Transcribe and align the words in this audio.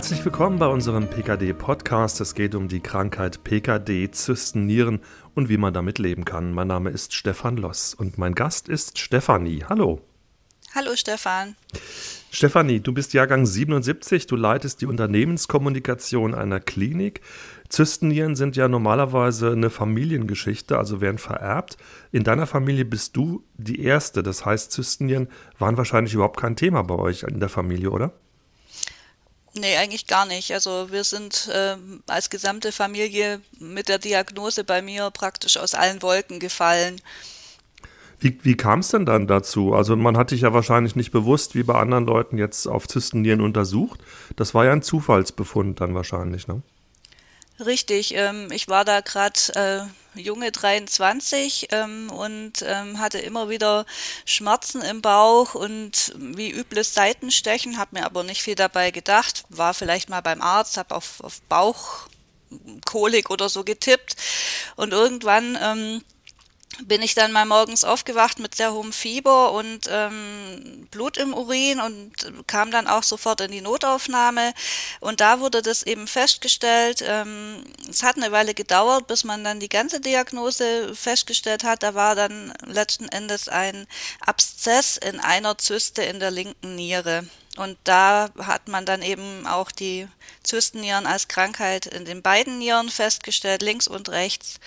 Herzlich 0.00 0.24
willkommen 0.24 0.58
bei 0.58 0.66
unserem 0.66 1.10
PKD-Podcast. 1.10 2.22
Es 2.22 2.34
geht 2.34 2.54
um 2.54 2.68
die 2.68 2.80
Krankheit 2.80 3.44
PKD, 3.44 4.10
Zystennieren 4.10 5.00
und 5.34 5.50
wie 5.50 5.58
man 5.58 5.74
damit 5.74 5.98
leben 5.98 6.24
kann. 6.24 6.54
Mein 6.54 6.68
Name 6.68 6.88
ist 6.88 7.12
Stefan 7.12 7.58
Loss 7.58 7.92
und 7.92 8.16
mein 8.16 8.34
Gast 8.34 8.70
ist 8.70 8.98
Stefanie. 8.98 9.62
Hallo. 9.68 10.00
Hallo 10.74 10.92
Stefan. 10.96 11.54
Stefanie, 12.30 12.80
du 12.80 12.94
bist 12.94 13.12
Jahrgang 13.12 13.44
77, 13.44 14.26
du 14.26 14.36
leitest 14.36 14.80
die 14.80 14.86
Unternehmenskommunikation 14.86 16.34
einer 16.34 16.60
Klinik. 16.60 17.20
Zystennieren 17.68 18.36
sind 18.36 18.56
ja 18.56 18.68
normalerweise 18.68 19.52
eine 19.52 19.68
Familiengeschichte, 19.68 20.78
also 20.78 21.02
werden 21.02 21.18
vererbt. 21.18 21.76
In 22.10 22.24
deiner 22.24 22.46
Familie 22.46 22.86
bist 22.86 23.16
du 23.16 23.44
die 23.58 23.82
Erste, 23.82 24.22
das 24.22 24.46
heißt, 24.46 24.72
Zystennieren 24.72 25.28
waren 25.58 25.76
wahrscheinlich 25.76 26.14
überhaupt 26.14 26.40
kein 26.40 26.56
Thema 26.56 26.84
bei 26.84 26.94
euch 26.94 27.24
in 27.24 27.38
der 27.38 27.50
Familie, 27.50 27.90
oder? 27.90 28.14
Nee, 29.54 29.76
eigentlich 29.76 30.06
gar 30.06 30.26
nicht. 30.26 30.52
Also 30.52 30.92
wir 30.92 31.02
sind 31.02 31.48
äh, 31.52 31.76
als 32.06 32.30
gesamte 32.30 32.70
Familie 32.70 33.40
mit 33.58 33.88
der 33.88 33.98
Diagnose 33.98 34.62
bei 34.62 34.80
mir 34.80 35.10
praktisch 35.10 35.56
aus 35.56 35.74
allen 35.74 36.02
Wolken 36.02 36.38
gefallen. 36.38 37.00
Wie, 38.20 38.38
wie 38.42 38.56
kam 38.56 38.80
es 38.80 38.88
denn 38.88 39.06
dann 39.06 39.26
dazu? 39.26 39.74
Also 39.74 39.96
man 39.96 40.16
hat 40.16 40.30
dich 40.30 40.42
ja 40.42 40.52
wahrscheinlich 40.52 40.94
nicht 40.94 41.10
bewusst 41.10 41.54
wie 41.54 41.62
bei 41.62 41.74
anderen 41.74 42.06
Leuten 42.06 42.38
jetzt 42.38 42.66
auf 42.66 42.86
Zystennieren 42.86 43.40
untersucht. 43.40 44.00
Das 44.36 44.54
war 44.54 44.66
ja 44.66 44.72
ein 44.72 44.82
Zufallsbefund 44.82 45.80
dann 45.80 45.94
wahrscheinlich, 45.94 46.46
ne? 46.46 46.62
Richtig, 47.64 48.14
ähm, 48.14 48.50
ich 48.52 48.68
war 48.68 48.86
da 48.86 49.00
gerade 49.02 49.90
äh, 50.14 50.18
junge 50.20 50.50
23 50.50 51.68
ähm, 51.72 52.10
und 52.10 52.64
ähm, 52.66 52.98
hatte 52.98 53.18
immer 53.18 53.50
wieder 53.50 53.84
Schmerzen 54.24 54.80
im 54.80 55.02
Bauch 55.02 55.54
und 55.54 56.14
wie 56.16 56.50
übles 56.50 56.94
Seitenstechen, 56.94 57.76
habe 57.76 57.98
mir 57.98 58.06
aber 58.06 58.22
nicht 58.22 58.42
viel 58.42 58.54
dabei 58.54 58.90
gedacht, 58.90 59.44
war 59.50 59.74
vielleicht 59.74 60.08
mal 60.08 60.22
beim 60.22 60.40
Arzt, 60.40 60.78
habe 60.78 60.94
auf, 60.94 61.20
auf 61.20 61.42
Bauchkolik 61.42 63.28
oder 63.28 63.50
so 63.50 63.62
getippt. 63.62 64.16
Und 64.76 64.92
irgendwann 64.92 65.58
ähm, 65.60 66.02
bin 66.84 67.02
ich 67.02 67.14
dann 67.14 67.32
mal 67.32 67.44
morgens 67.44 67.84
aufgewacht 67.84 68.38
mit 68.38 68.54
sehr 68.54 68.72
hohem 68.72 68.92
Fieber 68.92 69.52
und 69.52 69.88
ähm, 69.90 70.88
Blut 70.90 71.16
im 71.16 71.34
Urin 71.34 71.80
und 71.80 72.12
kam 72.46 72.70
dann 72.70 72.86
auch 72.86 73.02
sofort 73.02 73.40
in 73.40 73.50
die 73.50 73.60
Notaufnahme. 73.60 74.52
Und 75.00 75.20
da 75.20 75.40
wurde 75.40 75.62
das 75.62 75.82
eben 75.82 76.06
festgestellt. 76.06 77.02
Ähm, 77.06 77.64
es 77.88 78.02
hat 78.02 78.16
eine 78.16 78.32
Weile 78.32 78.54
gedauert, 78.54 79.06
bis 79.06 79.24
man 79.24 79.44
dann 79.44 79.60
die 79.60 79.68
ganze 79.68 80.00
Diagnose 80.00 80.94
festgestellt 80.94 81.64
hat. 81.64 81.82
Da 81.82 81.94
war 81.94 82.14
dann 82.14 82.52
letzten 82.66 83.08
Endes 83.08 83.48
ein 83.48 83.86
Abszess 84.20 84.96
in 84.96 85.20
einer 85.20 85.58
Zyste 85.58 86.02
in 86.02 86.20
der 86.20 86.30
linken 86.30 86.74
Niere. 86.76 87.24
Und 87.56 87.76
da 87.82 88.30
hat 88.38 88.68
man 88.68 88.86
dann 88.86 89.02
eben 89.02 89.46
auch 89.46 89.72
die 89.72 90.06
Zystennieren 90.44 91.06
als 91.06 91.26
Krankheit 91.26 91.86
in 91.86 92.04
den 92.04 92.22
beiden 92.22 92.58
Nieren 92.58 92.88
festgestellt, 92.88 93.62
links 93.62 93.88
und 93.88 94.08
rechts. 94.08 94.60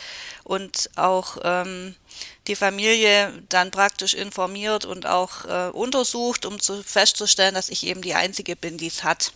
Und 0.44 0.90
auch 0.98 1.38
ähm, 1.44 1.96
die 2.48 2.56
Familie 2.56 3.32
dann 3.48 3.72
praktisch 3.72 4.14
informiert 4.14 4.84
und 4.86 5.06
auch 5.06 5.46
äh, 5.46 5.70
untersucht, 5.70 6.46
um 6.46 6.60
zu, 6.60 6.84
festzustellen, 6.84 7.54
dass 7.54 7.70
ich 7.70 7.88
eben 7.88 8.02
die 8.02 8.16
Einzige 8.16 8.58
bin, 8.58 8.78
die 8.78 8.88
es 8.88 9.04
hat. 9.04 9.32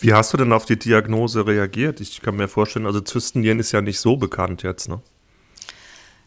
Wie 0.00 0.12
hast 0.12 0.32
du 0.32 0.36
denn 0.36 0.52
auf 0.52 0.64
die 0.64 0.78
Diagnose 0.78 1.46
reagiert? 1.46 2.00
Ich 2.00 2.20
kann 2.20 2.36
mir 2.36 2.48
vorstellen, 2.48 2.86
also 2.86 3.00
Zystennieren 3.00 3.60
ist 3.60 3.70
ja 3.72 3.80
nicht 3.80 4.00
so 4.00 4.16
bekannt 4.16 4.62
jetzt, 4.64 4.88
ne? 4.88 5.00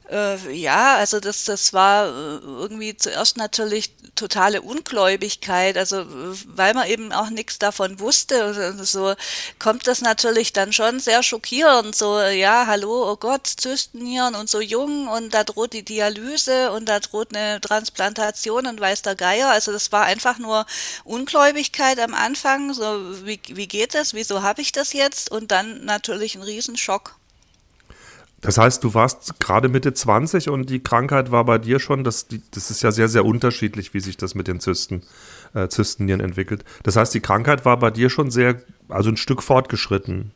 Äh, 0.09 0.51
ja, 0.51 0.97
also 0.97 1.19
das, 1.19 1.45
das 1.45 1.73
war 1.73 2.07
äh, 2.07 2.37
irgendwie 2.43 2.95
zuerst 2.95 3.37
natürlich 3.37 3.91
totale 4.13 4.61
Ungläubigkeit, 4.61 5.77
also 5.77 6.05
weil 6.45 6.75
man 6.75 6.87
eben 6.87 7.11
auch 7.11 7.31
nichts 7.31 7.57
davon 7.57 7.99
wusste, 7.99 8.75
so 8.83 9.15
kommt 9.57 9.87
das 9.87 10.01
natürlich 10.01 10.53
dann 10.53 10.73
schon 10.73 10.99
sehr 10.99 11.23
schockierend, 11.23 11.95
so 11.95 12.21
ja, 12.21 12.67
hallo, 12.67 13.11
oh 13.11 13.17
Gott, 13.17 13.47
Zystennieren 13.47 14.35
und 14.35 14.47
so 14.49 14.61
jung 14.61 15.07
und 15.07 15.33
da 15.33 15.43
droht 15.43 15.73
die 15.73 15.83
Dialyse 15.83 16.71
und 16.71 16.87
da 16.87 16.99
droht 16.99 17.35
eine 17.35 17.59
Transplantation 17.59 18.67
und 18.67 18.79
weiß 18.79 19.01
der 19.01 19.15
Geier, 19.15 19.49
also 19.49 19.71
das 19.71 19.91
war 19.91 20.05
einfach 20.05 20.37
nur 20.37 20.67
Ungläubigkeit 21.03 21.99
am 21.99 22.13
Anfang, 22.13 22.73
so 22.73 23.25
wie, 23.25 23.39
wie 23.47 23.67
geht 23.67 23.95
das, 23.95 24.13
wieso 24.13 24.43
habe 24.43 24.61
ich 24.61 24.71
das 24.71 24.93
jetzt? 24.93 25.31
Und 25.31 25.51
dann 25.51 25.83
natürlich 25.83 26.35
ein 26.35 26.43
Riesenschock. 26.43 27.15
Das 28.45 28.59
heißt, 28.59 28.83
du 28.83 28.93
warst 28.93 29.39
gerade 29.39 29.69
Mitte 29.69 29.95
20 29.95 30.49
und 30.49 30.69
die 30.69 30.79
Krankheit 30.79 31.31
war 31.31 31.45
bei 31.45 31.57
dir 31.57 31.79
schon, 31.79 32.03
das, 32.03 32.27
das 32.51 32.69
ist 32.69 32.83
ja 32.83 32.91
sehr, 32.91 33.09
sehr 33.09 33.25
unterschiedlich, 33.25 33.95
wie 33.95 33.99
sich 33.99 34.17
das 34.17 34.35
mit 34.35 34.47
den 34.47 34.59
Zysten, 34.59 35.01
äh, 35.55 35.67
Zystennieren 35.67 36.21
entwickelt. 36.21 36.63
Das 36.83 36.95
heißt, 36.95 37.11
die 37.15 37.21
Krankheit 37.21 37.65
war 37.65 37.79
bei 37.79 37.89
dir 37.89 38.11
schon 38.11 38.29
sehr, 38.29 38.61
also 38.87 39.09
ein 39.09 39.17
Stück 39.17 39.41
fortgeschritten. 39.41 40.31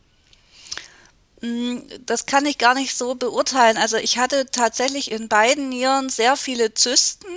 Mm, 1.42 1.78
das 2.08 2.26
kann 2.26 2.48
ich 2.48 2.58
gar 2.58 2.74
nicht 2.74 2.96
so 2.96 3.14
beurteilen. 3.14 3.78
Also 3.78 3.98
ich 3.98 4.18
hatte 4.18 4.48
tatsächlich 4.52 5.12
in 5.12 5.30
beiden 5.30 5.70
Nieren 5.70 6.10
sehr 6.10 6.36
viele 6.36 6.74
Zysten. 6.74 7.28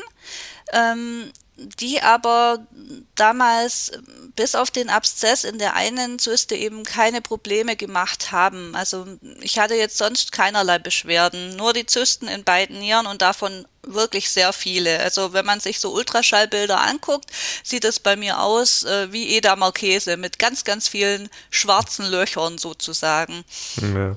Ähm, 0.73 1.25
die 1.57 2.01
aber 2.01 2.67
damals 3.15 3.93
bis 4.35 4.55
auf 4.55 4.71
den 4.71 4.89
Abszess 4.89 5.45
in 5.45 5.59
der 5.59 5.75
einen 5.75 6.19
Zyste 6.19 6.55
eben 6.55 6.85
keine 6.85 7.21
Probleme 7.21 7.77
gemacht 7.77 8.33
haben. 8.33 8.75
Also 8.75 9.07
ich 9.41 9.59
hatte 9.59 9.75
jetzt 9.75 9.99
sonst 9.99 10.33
keinerlei 10.33 10.79
Beschwerden, 10.79 11.55
nur 11.57 11.73
die 11.73 11.87
Zysten 11.87 12.29
in 12.29 12.45
beiden 12.45 12.79
Nieren 12.79 13.07
und 13.07 13.21
davon 13.21 13.67
wirklich 13.83 14.31
sehr 14.31 14.53
viele. 14.53 15.01
Also 15.01 15.33
wenn 15.33 15.45
man 15.45 15.61
sich 15.61 15.81
so 15.81 15.93
Ultraschallbilder 15.93 16.81
anguckt, 16.81 17.27
sieht 17.63 17.85
es 17.85 18.01
bei 18.01 18.17
mir 18.17 18.41
aus 18.41 18.85
äh, 18.85 19.13
wie 19.13 19.37
Edamer 19.37 19.73
Käse 19.73 20.17
mit 20.17 20.39
ganz, 20.39 20.65
ganz 20.65 20.89
vielen 20.89 21.29
schwarzen 21.51 22.07
Löchern 22.07 22.59
sozusagen. 22.59 23.45
Ja. 23.77 24.17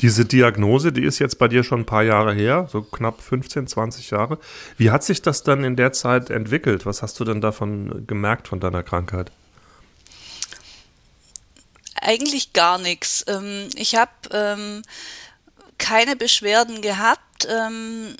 Diese 0.00 0.24
Diagnose, 0.24 0.92
die 0.92 1.04
ist 1.04 1.18
jetzt 1.18 1.38
bei 1.38 1.48
dir 1.48 1.64
schon 1.64 1.80
ein 1.80 1.86
paar 1.86 2.02
Jahre 2.02 2.34
her, 2.34 2.68
so 2.70 2.82
knapp 2.82 3.20
15, 3.20 3.66
20 3.66 4.10
Jahre. 4.10 4.38
Wie 4.76 4.90
hat 4.90 5.04
sich 5.04 5.22
das 5.22 5.42
dann 5.42 5.64
in 5.64 5.76
der 5.76 5.92
Zeit 5.92 6.30
entwickelt? 6.30 6.86
Was 6.86 7.02
hast 7.02 7.18
du 7.20 7.24
denn 7.24 7.40
davon 7.40 8.06
gemerkt 8.06 8.48
von 8.48 8.60
deiner 8.60 8.82
Krankheit? 8.82 9.30
Eigentlich 12.00 12.52
gar 12.52 12.78
nichts. 12.78 13.24
Ähm, 13.28 13.68
ich 13.76 13.94
habe 13.94 14.10
ähm, 14.32 14.82
keine 15.78 16.16
Beschwerden 16.16 16.80
gehabt, 16.80 17.46
ähm, 17.50 18.14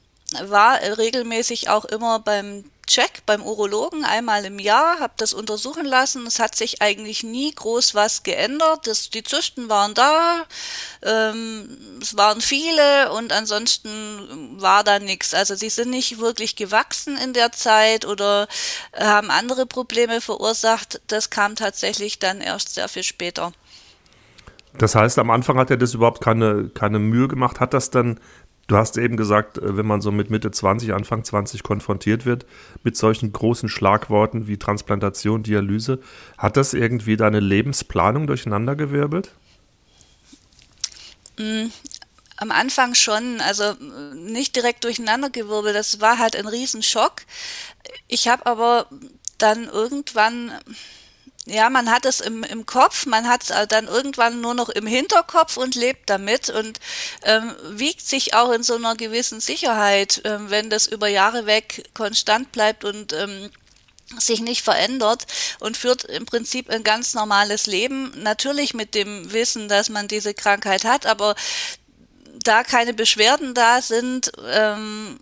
war 0.44 0.80
regelmäßig 0.80 1.68
auch 1.68 1.84
immer 1.84 2.20
beim 2.20 2.64
Check 2.90 3.24
beim 3.24 3.44
Urologen 3.44 4.04
einmal 4.04 4.44
im 4.44 4.58
Jahr, 4.58 4.98
habe 4.98 5.12
das 5.16 5.32
untersuchen 5.32 5.86
lassen. 5.86 6.26
Es 6.26 6.40
hat 6.40 6.56
sich 6.56 6.82
eigentlich 6.82 7.22
nie 7.22 7.54
groß 7.54 7.94
was 7.94 8.24
geändert. 8.24 8.88
Das, 8.88 9.10
die 9.10 9.22
Zysten 9.22 9.68
waren 9.68 9.94
da, 9.94 10.42
ähm, 11.02 11.68
es 12.02 12.16
waren 12.16 12.40
viele 12.40 13.12
und 13.12 13.32
ansonsten 13.32 14.60
war 14.60 14.82
da 14.82 14.98
nichts. 14.98 15.34
Also 15.34 15.54
sie 15.54 15.68
sind 15.68 15.90
nicht 15.90 16.18
wirklich 16.18 16.56
gewachsen 16.56 17.16
in 17.16 17.32
der 17.32 17.52
Zeit 17.52 18.06
oder 18.06 18.48
haben 18.98 19.30
andere 19.30 19.66
Probleme 19.66 20.20
verursacht. 20.20 21.00
Das 21.06 21.30
kam 21.30 21.54
tatsächlich 21.54 22.18
dann 22.18 22.40
erst 22.40 22.74
sehr 22.74 22.88
viel 22.88 23.04
später. 23.04 23.52
Das 24.78 24.96
heißt, 24.96 25.20
am 25.20 25.30
Anfang 25.30 25.58
hat 25.58 25.70
er 25.70 25.76
das 25.76 25.94
überhaupt 25.94 26.20
keine, 26.20 26.70
keine 26.70 26.98
Mühe 26.98 27.28
gemacht. 27.28 27.60
Hat 27.60 27.72
das 27.72 27.90
dann 27.90 28.18
Du 28.70 28.76
hast 28.76 28.96
eben 28.98 29.16
gesagt, 29.16 29.58
äh, 29.58 29.76
wenn 29.76 29.86
man 29.86 30.00
so 30.00 30.12
mit 30.12 30.30
Mitte 30.30 30.52
20, 30.52 30.92
Anfang 30.92 31.24
20 31.24 31.64
konfrontiert 31.64 32.24
wird 32.24 32.46
mit 32.84 32.96
solchen 32.96 33.32
großen 33.32 33.68
Schlagworten 33.68 34.46
wie 34.46 34.58
Transplantation, 34.58 35.42
Dialyse, 35.42 35.98
hat 36.38 36.56
das 36.56 36.72
irgendwie 36.72 37.16
deine 37.16 37.40
Lebensplanung 37.40 38.28
durcheinandergewirbelt? 38.28 39.32
Mm, 41.36 41.66
am 42.36 42.52
Anfang 42.52 42.94
schon, 42.94 43.40
also 43.40 43.72
nicht 44.14 44.54
direkt 44.54 44.84
durcheinandergewirbelt, 44.84 45.74
das 45.74 46.00
war 46.00 46.18
halt 46.18 46.36
ein 46.36 46.46
Riesenschock. 46.46 47.22
Ich 48.06 48.28
habe 48.28 48.46
aber 48.46 48.86
dann 49.38 49.64
irgendwann 49.64 50.52
ja, 51.46 51.70
man 51.70 51.90
hat 51.90 52.04
es 52.04 52.20
im, 52.20 52.44
im 52.44 52.66
Kopf, 52.66 53.06
man 53.06 53.28
hat 53.28 53.42
es 53.42 53.68
dann 53.68 53.86
irgendwann 53.86 54.40
nur 54.40 54.54
noch 54.54 54.68
im 54.68 54.86
Hinterkopf 54.86 55.56
und 55.56 55.74
lebt 55.74 56.10
damit 56.10 56.50
und 56.50 56.80
ähm, 57.24 57.54
wiegt 57.70 58.06
sich 58.06 58.34
auch 58.34 58.52
in 58.52 58.62
so 58.62 58.76
einer 58.76 58.94
gewissen 58.94 59.40
Sicherheit, 59.40 60.20
ähm, 60.24 60.50
wenn 60.50 60.70
das 60.70 60.86
über 60.86 61.08
Jahre 61.08 61.46
weg 61.46 61.88
konstant 61.94 62.52
bleibt 62.52 62.84
und 62.84 63.12
ähm, 63.12 63.50
sich 64.18 64.40
nicht 64.40 64.62
verändert 64.62 65.26
und 65.60 65.76
führt 65.76 66.04
im 66.04 66.26
Prinzip 66.26 66.68
ein 66.68 66.84
ganz 66.84 67.14
normales 67.14 67.66
Leben. 67.66 68.12
Natürlich 68.22 68.74
mit 68.74 68.94
dem 68.94 69.32
Wissen, 69.32 69.68
dass 69.68 69.88
man 69.88 70.08
diese 70.08 70.34
Krankheit 70.34 70.84
hat, 70.84 71.06
aber 71.06 71.36
da 72.42 72.64
keine 72.64 72.94
Beschwerden 72.94 73.54
da 73.54 73.82
sind, 73.82 74.32
ähm, 74.46 75.20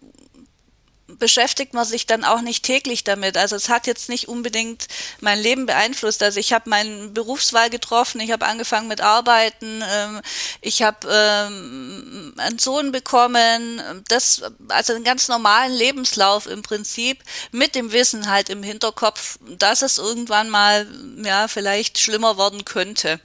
beschäftigt 1.08 1.72
man 1.72 1.86
sich 1.86 2.06
dann 2.06 2.22
auch 2.22 2.42
nicht 2.42 2.64
täglich 2.64 3.02
damit. 3.02 3.36
Also 3.36 3.56
es 3.56 3.68
hat 3.68 3.86
jetzt 3.86 4.08
nicht 4.10 4.28
unbedingt 4.28 4.86
mein 5.20 5.40
Leben 5.40 5.64
beeinflusst. 5.64 6.22
Also 6.22 6.38
ich 6.38 6.52
habe 6.52 6.68
meine 6.68 7.08
Berufswahl 7.08 7.70
getroffen, 7.70 8.20
ich 8.20 8.30
habe 8.30 8.46
angefangen 8.46 8.88
mit 8.88 9.00
Arbeiten, 9.00 9.82
ähm, 9.90 10.20
ich 10.60 10.82
habe 10.82 11.08
ähm, 11.10 12.34
einen 12.36 12.58
Sohn 12.58 12.92
bekommen, 12.92 13.82
das 14.08 14.42
also 14.68 14.92
einen 14.92 15.04
ganz 15.04 15.28
normalen 15.28 15.72
Lebenslauf 15.72 16.46
im 16.46 16.62
Prinzip 16.62 17.22
mit 17.52 17.74
dem 17.74 17.92
Wissen 17.92 18.30
halt 18.30 18.50
im 18.50 18.62
Hinterkopf, 18.62 19.38
dass 19.58 19.82
es 19.82 19.98
irgendwann 19.98 20.50
mal 20.50 20.86
ja 21.24 21.48
vielleicht 21.48 21.98
schlimmer 21.98 22.36
werden 22.36 22.66
könnte. 22.66 23.18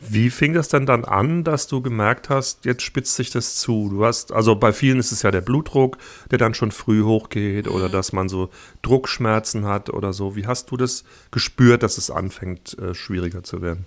Wie 0.00 0.30
fing 0.30 0.54
das 0.54 0.68
denn 0.68 0.86
dann 0.86 1.04
an, 1.04 1.42
dass 1.42 1.66
du 1.66 1.82
gemerkt 1.82 2.28
hast, 2.28 2.64
jetzt 2.64 2.82
spitzt 2.82 3.16
sich 3.16 3.30
das 3.30 3.56
zu? 3.56 3.88
Du 3.90 4.04
hast, 4.04 4.32
also 4.32 4.54
bei 4.54 4.72
vielen 4.72 5.00
ist 5.00 5.10
es 5.10 5.22
ja 5.22 5.30
der 5.30 5.40
Blutdruck, 5.40 5.98
der 6.30 6.38
dann 6.38 6.54
schon 6.54 6.70
früh 6.70 7.02
hochgeht 7.02 7.66
mhm. 7.66 7.72
oder 7.72 7.88
dass 7.88 8.12
man 8.12 8.28
so 8.28 8.50
Druckschmerzen 8.82 9.66
hat 9.66 9.90
oder 9.90 10.12
so. 10.12 10.36
Wie 10.36 10.46
hast 10.46 10.70
du 10.70 10.76
das 10.76 11.04
gespürt, 11.30 11.82
dass 11.82 11.98
es 11.98 12.10
anfängt, 12.10 12.78
äh, 12.78 12.94
schwieriger 12.94 13.42
zu 13.42 13.60
werden? 13.60 13.86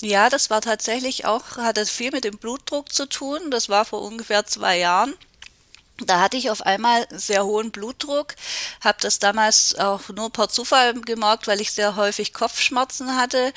Ja, 0.00 0.30
das 0.30 0.48
war 0.48 0.62
tatsächlich 0.62 1.26
auch, 1.26 1.58
hatte 1.58 1.84
viel 1.84 2.10
mit 2.10 2.24
dem 2.24 2.38
Blutdruck 2.38 2.90
zu 2.90 3.06
tun. 3.06 3.38
Das 3.50 3.68
war 3.68 3.84
vor 3.84 4.00
ungefähr 4.00 4.46
zwei 4.46 4.78
Jahren. 4.78 5.12
Da 6.06 6.20
hatte 6.20 6.36
ich 6.36 6.50
auf 6.50 6.62
einmal 6.64 7.06
sehr 7.10 7.44
hohen 7.44 7.70
Blutdruck, 7.70 8.34
habe 8.82 8.98
das 9.00 9.18
damals 9.18 9.74
auch 9.78 10.08
nur 10.08 10.30
per 10.30 10.48
Zufall 10.48 10.94
gemerkt, 10.94 11.46
weil 11.46 11.60
ich 11.60 11.72
sehr 11.72 11.96
häufig 11.96 12.32
Kopfschmerzen 12.32 13.16
hatte 13.16 13.52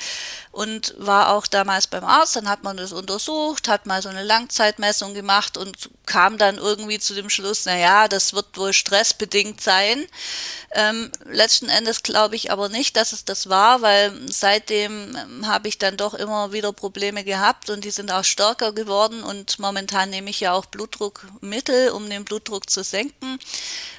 und 0.52 0.94
war 0.98 1.30
auch 1.30 1.46
damals 1.46 1.86
beim 1.86 2.04
Arzt. 2.04 2.36
Dann 2.36 2.48
hat 2.48 2.62
man 2.62 2.76
das 2.76 2.92
untersucht, 2.92 3.68
hat 3.68 3.86
mal 3.86 4.02
so 4.02 4.08
eine 4.08 4.22
Langzeitmessung 4.22 5.14
gemacht 5.14 5.56
und 5.56 5.90
kam 6.06 6.36
dann 6.38 6.58
irgendwie 6.58 6.98
zu 6.98 7.14
dem 7.14 7.30
Schluss, 7.30 7.62
na 7.64 7.76
ja, 7.76 8.08
das 8.08 8.34
wird 8.34 8.56
wohl 8.58 8.72
stressbedingt 8.72 9.60
sein. 9.60 10.06
Ähm, 10.72 11.10
letzten 11.24 11.68
Endes 11.68 12.02
glaube 12.02 12.36
ich 12.36 12.50
aber 12.50 12.68
nicht, 12.68 12.96
dass 12.96 13.12
es 13.12 13.24
das 13.24 13.48
war, 13.48 13.80
weil 13.80 14.12
seitdem 14.28 15.16
ähm, 15.16 15.46
habe 15.46 15.68
ich 15.68 15.78
dann 15.78 15.96
doch 15.96 16.14
immer 16.14 16.52
wieder 16.52 16.72
Probleme 16.72 17.24
gehabt 17.24 17.70
und 17.70 17.84
die 17.84 17.90
sind 17.90 18.10
auch 18.10 18.24
stärker 18.24 18.72
geworden 18.72 19.22
und 19.22 19.58
momentan 19.58 20.10
nehme 20.10 20.30
ich 20.30 20.40
ja 20.40 20.52
auch 20.52 20.66
Blutdruckmittel, 20.66 21.90
um 21.90 22.10
den 22.10 22.24
Blutdruck 22.24 22.33
zu 22.70 22.82
senken. 22.82 23.38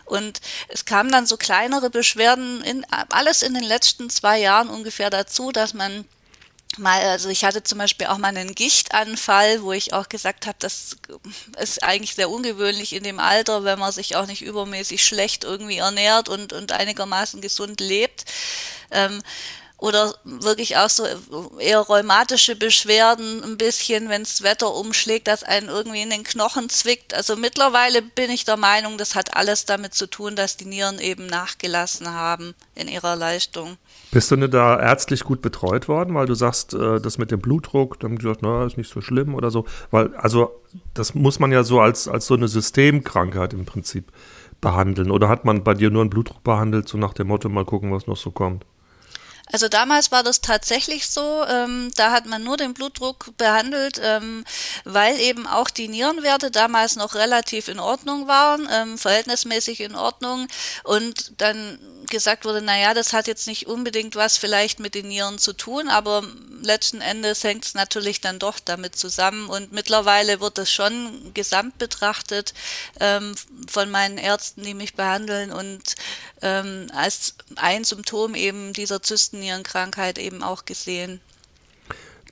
Und 0.05 0.41
es 0.67 0.85
kamen 0.85 1.11
dann 1.11 1.25
so 1.25 1.37
kleinere 1.37 1.89
Beschwerden, 1.89 2.61
in, 2.63 2.85
alles 3.09 3.41
in 3.41 3.53
den 3.53 3.63
letzten 3.63 4.09
zwei 4.09 4.39
Jahren 4.39 4.69
ungefähr 4.69 5.09
dazu, 5.09 5.51
dass 5.51 5.73
man 5.73 6.05
mal, 6.77 7.01
also 7.01 7.29
ich 7.29 7.45
hatte 7.45 7.63
zum 7.63 7.77
Beispiel 7.77 8.07
auch 8.07 8.17
mal 8.17 8.29
einen 8.29 8.55
Gichtanfall, 8.55 9.63
wo 9.63 9.71
ich 9.71 9.93
auch 9.93 10.09
gesagt 10.09 10.45
habe, 10.45 10.57
das 10.59 10.97
ist 11.57 11.83
eigentlich 11.83 12.15
sehr 12.15 12.29
ungewöhnlich 12.29 12.93
in 12.93 13.03
dem 13.03 13.19
Alter, 13.19 13.63
wenn 13.63 13.79
man 13.79 13.91
sich 13.91 14.15
auch 14.15 14.27
nicht 14.27 14.41
übermäßig 14.41 15.03
schlecht 15.03 15.43
irgendwie 15.43 15.77
ernährt 15.77 16.29
und, 16.29 16.53
und 16.53 16.71
einigermaßen 16.71 17.41
gesund 17.41 17.79
lebt. 17.79 18.25
Ähm, 18.91 19.21
oder 19.77 20.15
wirklich 20.23 20.77
auch 20.77 20.89
so 20.89 21.03
eher 21.59 21.79
rheumatische 21.79 22.55
Beschwerden 22.55 23.43
ein 23.43 23.57
bisschen, 23.57 24.07
wenn 24.09 24.23
das 24.23 24.41
Wetter 24.41 24.73
umschlägt, 24.73 25.27
dass 25.27 25.43
einen 25.43 25.67
irgendwie 25.67 26.01
in 26.01 26.09
den 26.09 26.23
Knochen 26.23 26.69
zwickt. 26.69 27.13
Also 27.13 27.35
mittlerweile 27.35 28.01
bin 28.01 28.31
ich 28.31 28.45
der 28.45 28.55
Meinung, 28.55 28.97
das 28.97 29.15
hat 29.15 29.35
alles 29.35 29.65
damit 29.65 29.93
zu 29.93 30.07
tun, 30.07 30.35
dass 30.35 30.55
die 30.55 30.65
Nieren 30.65 30.99
eben 30.99 31.27
nachgelassen 31.27 32.13
haben 32.13 32.55
in 32.73 32.87
ihrer 32.87 33.17
Leistung. 33.17 33.77
Bist 34.11 34.31
du 34.31 34.37
nicht 34.37 34.53
da 34.53 34.79
ärztlich 34.79 35.23
gut 35.25 35.41
betreut 35.41 35.89
worden, 35.89 36.15
weil 36.15 36.25
du 36.25 36.35
sagst, 36.35 36.73
äh, 36.73 37.01
das 37.01 37.17
mit 37.17 37.31
dem 37.31 37.41
Blutdruck, 37.41 37.99
dann 37.99 38.11
haben 38.11 38.17
die 38.17 38.23
gesagt, 38.23 38.41
na, 38.43 38.65
ist 38.65 38.77
nicht 38.77 38.91
so 38.91 39.01
schlimm 39.01 39.35
oder 39.35 39.51
so. 39.51 39.65
Weil, 39.91 40.15
also, 40.15 40.61
das 40.93 41.15
muss 41.15 41.39
man 41.39 41.51
ja 41.51 41.63
so 41.63 41.81
als, 41.81 42.07
als 42.07 42.27
so 42.27 42.35
eine 42.35 42.47
Systemkrankheit 42.47 43.53
im 43.53 43.65
Prinzip 43.65 44.11
behandeln. 44.61 45.11
Oder 45.11 45.27
hat 45.27 45.43
man 45.43 45.63
bei 45.63 45.73
dir 45.73 45.89
nur 45.89 46.01
einen 46.01 46.09
Blutdruck 46.09 46.43
behandelt, 46.43 46.87
so 46.87 46.97
nach 46.97 47.13
dem 47.13 47.27
Motto, 47.27 47.49
mal 47.49 47.65
gucken, 47.65 47.91
was 47.91 48.07
noch 48.07 48.17
so 48.17 48.31
kommt? 48.31 48.65
Also 49.51 49.67
damals 49.67 50.11
war 50.11 50.23
das 50.23 50.41
tatsächlich 50.41 51.07
so. 51.07 51.43
Ähm, 51.47 51.91
da 51.95 52.11
hat 52.11 52.25
man 52.25 52.43
nur 52.43 52.57
den 52.57 52.73
Blutdruck 52.73 53.37
behandelt, 53.37 53.99
ähm, 54.03 54.43
weil 54.85 55.19
eben 55.19 55.45
auch 55.45 55.69
die 55.69 55.87
Nierenwerte 55.87 56.49
damals 56.51 56.95
noch 56.95 57.15
relativ 57.15 57.67
in 57.67 57.79
Ordnung 57.79 58.27
waren, 58.27 58.67
ähm, 58.71 58.97
verhältnismäßig 58.97 59.81
in 59.81 59.95
Ordnung. 59.95 60.47
Und 60.83 61.39
dann 61.41 61.79
gesagt 62.15 62.45
wurde, 62.45 62.61
naja, 62.61 62.93
das 62.93 63.11
hat 63.11 63.27
jetzt 63.27 63.45
nicht 63.45 63.67
unbedingt 63.67 64.15
was 64.15 64.37
vielleicht 64.37 64.79
mit 64.79 64.95
den 64.95 65.09
Nieren 65.09 65.37
zu 65.37 65.51
tun, 65.51 65.89
aber 65.89 66.23
letzten 66.61 67.01
Endes 67.01 67.43
hängt 67.43 67.65
es 67.65 67.73
natürlich 67.73 68.21
dann 68.21 68.39
doch 68.39 68.57
damit 68.57 68.95
zusammen. 68.95 69.49
Und 69.49 69.73
mittlerweile 69.73 70.39
wird 70.39 70.57
es 70.57 70.71
schon 70.71 71.33
gesamt 71.33 71.77
betrachtet 71.77 72.53
ähm, 73.01 73.35
von 73.69 73.91
meinen 73.91 74.17
Ärzten, 74.17 74.63
die 74.63 74.73
mich 74.73 74.93
behandeln 74.93 75.51
und 75.51 75.95
ähm, 76.41 76.89
als 76.95 77.35
ein 77.57 77.83
Symptom 77.83 78.33
eben 78.33 78.71
dieser 78.71 79.03
Zystennierenkrankheit 79.03 80.17
eben 80.17 80.41
auch 80.41 80.63
gesehen. 80.63 81.19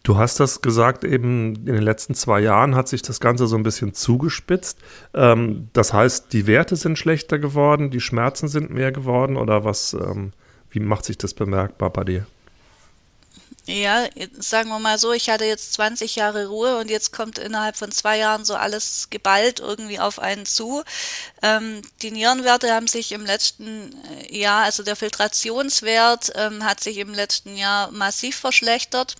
Du 0.03 0.17
hast 0.17 0.41
das 0.41 0.61
gesagt, 0.61 1.05
eben 1.05 1.55
in 1.55 1.65
den 1.65 1.81
letzten 1.81 2.13
zwei 2.13 2.41
Jahren 2.41 2.75
hat 2.75 2.89
sich 2.89 3.01
das 3.01 3.21
Ganze 3.21 3.47
so 3.47 3.55
ein 3.55 3.63
bisschen 3.63 3.93
zugespitzt. 3.93 4.77
Ähm, 5.13 5.69
das 5.71 5.93
heißt, 5.93 6.33
die 6.33 6.45
Werte 6.45 6.75
sind 6.75 6.99
schlechter 6.99 7.39
geworden, 7.39 7.89
die 7.89 8.01
Schmerzen 8.01 8.49
sind 8.49 8.69
mehr 8.69 8.91
geworden 8.91 9.37
oder 9.37 9.63
was, 9.63 9.93
ähm, 9.93 10.33
wie 10.69 10.81
macht 10.81 11.05
sich 11.05 11.17
das 11.17 11.33
bemerkbar 11.33 11.89
bei 11.89 12.03
dir? 12.03 12.27
Ja, 13.65 14.07
sagen 14.37 14.67
wir 14.67 14.79
mal 14.79 14.97
so, 14.97 15.13
ich 15.13 15.29
hatte 15.29 15.45
jetzt 15.45 15.71
20 15.75 16.17
Jahre 16.17 16.47
Ruhe 16.47 16.79
und 16.79 16.89
jetzt 16.89 17.13
kommt 17.13 17.37
innerhalb 17.37 17.77
von 17.77 17.93
zwei 17.93 18.17
Jahren 18.17 18.43
so 18.43 18.55
alles 18.55 19.07
geballt 19.09 19.61
irgendwie 19.61 20.01
auf 20.01 20.19
einen 20.19 20.45
zu. 20.45 20.83
Ähm, 21.41 21.81
die 22.01 22.11
Nierenwerte 22.11 22.73
haben 22.73 22.87
sich 22.87 23.13
im 23.13 23.25
letzten 23.25 23.95
äh, 24.19 24.37
Jahr, 24.37 24.65
also 24.65 24.83
der 24.83 24.97
Filtrationswert 24.97 26.33
ähm, 26.35 26.65
hat 26.65 26.81
sich 26.81 26.97
im 26.97 27.13
letzten 27.13 27.55
Jahr 27.55 27.89
massiv 27.91 28.35
verschlechtert. 28.35 29.15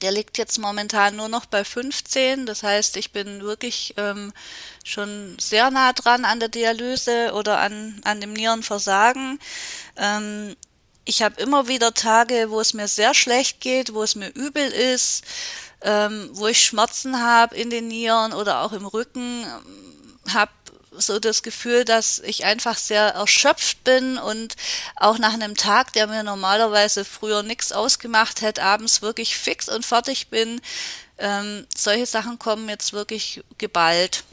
Der 0.00 0.12
liegt 0.12 0.38
jetzt 0.38 0.58
momentan 0.58 1.16
nur 1.16 1.28
noch 1.28 1.46
bei 1.46 1.64
15. 1.64 2.46
Das 2.46 2.62
heißt, 2.62 2.96
ich 2.96 3.12
bin 3.12 3.42
wirklich 3.42 3.94
ähm, 3.96 4.32
schon 4.84 5.36
sehr 5.38 5.70
nah 5.70 5.92
dran 5.92 6.24
an 6.24 6.40
der 6.40 6.48
Dialyse 6.48 7.32
oder 7.34 7.60
an, 7.60 8.00
an 8.04 8.20
dem 8.20 8.32
Nierenversagen. 8.32 9.38
Ähm, 9.96 10.56
ich 11.04 11.22
habe 11.22 11.40
immer 11.40 11.68
wieder 11.68 11.94
Tage, 11.94 12.46
wo 12.50 12.60
es 12.60 12.74
mir 12.74 12.88
sehr 12.88 13.14
schlecht 13.14 13.60
geht, 13.60 13.92
wo 13.92 14.02
es 14.02 14.14
mir 14.14 14.28
übel 14.28 14.68
ist, 14.68 15.24
ähm, 15.82 16.30
wo 16.32 16.46
ich 16.46 16.64
Schmerzen 16.64 17.20
habe 17.20 17.56
in 17.56 17.70
den 17.70 17.88
Nieren 17.88 18.32
oder 18.32 18.62
auch 18.62 18.72
im 18.72 18.86
Rücken, 18.86 19.44
habe 20.32 20.52
so 20.96 21.18
das 21.18 21.42
Gefühl, 21.42 21.84
dass 21.84 22.20
ich 22.20 22.44
einfach 22.44 22.76
sehr 22.76 23.08
erschöpft 23.08 23.84
bin 23.84 24.18
und 24.18 24.56
auch 24.96 25.18
nach 25.18 25.34
einem 25.34 25.56
Tag, 25.56 25.92
der 25.92 26.06
mir 26.06 26.22
normalerweise 26.22 27.04
früher 27.04 27.42
nichts 27.42 27.72
ausgemacht 27.72 28.42
hätte, 28.42 28.62
abends 28.62 29.02
wirklich 29.02 29.36
fix 29.36 29.68
und 29.68 29.84
fertig 29.84 30.28
bin. 30.28 30.60
Ähm, 31.18 31.66
solche 31.74 32.06
Sachen 32.06 32.38
kommen 32.38 32.68
jetzt 32.68 32.92
wirklich 32.92 33.42
geballt. 33.58 34.24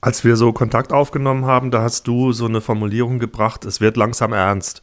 Als 0.00 0.24
wir 0.24 0.36
so 0.36 0.52
Kontakt 0.52 0.92
aufgenommen 0.92 1.44
haben, 1.44 1.70
da 1.70 1.82
hast 1.82 2.06
du 2.06 2.32
so 2.32 2.46
eine 2.46 2.60
Formulierung 2.60 3.18
gebracht, 3.18 3.64
es 3.64 3.80
wird 3.80 3.96
langsam 3.96 4.32
ernst 4.32 4.82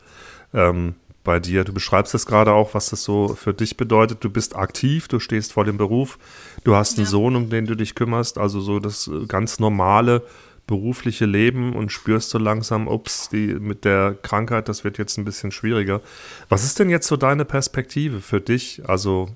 ähm, 0.53 0.95
bei 1.23 1.39
dir. 1.39 1.63
Du 1.63 1.73
beschreibst 1.73 2.13
es 2.15 2.25
gerade 2.25 2.53
auch, 2.53 2.73
was 2.73 2.89
das 2.89 3.03
so 3.03 3.35
für 3.35 3.53
dich 3.53 3.77
bedeutet. 3.77 4.23
Du 4.23 4.29
bist 4.29 4.55
aktiv, 4.55 5.07
du 5.07 5.19
stehst 5.19 5.53
vor 5.53 5.65
dem 5.65 5.77
Beruf, 5.77 6.19
du 6.63 6.75
hast 6.75 6.97
einen 6.97 7.05
ja. 7.05 7.11
Sohn, 7.11 7.35
um 7.35 7.49
den 7.49 7.65
du 7.65 7.75
dich 7.75 7.95
kümmerst, 7.95 8.37
also 8.37 8.61
so 8.61 8.79
das 8.79 9.09
ganz 9.27 9.59
normale 9.59 10.23
berufliche 10.67 11.25
Leben 11.25 11.73
und 11.73 11.91
spürst 11.91 12.29
so 12.29 12.37
langsam, 12.37 12.87
ups, 12.87 13.29
die 13.29 13.47
mit 13.47 13.85
der 13.85 14.15
Krankheit, 14.21 14.67
das 14.69 14.83
wird 14.83 14.97
jetzt 14.97 15.17
ein 15.17 15.25
bisschen 15.25 15.51
schwieriger. 15.51 16.01
Was 16.49 16.63
ist 16.63 16.77
denn 16.77 16.89
jetzt 16.89 17.07
so 17.07 17.15
deine 17.15 17.45
Perspektive 17.45 18.21
für 18.21 18.41
dich, 18.41 18.81
also 18.85 19.29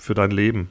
für 0.00 0.14
dein 0.14 0.30
Leben? 0.30 0.70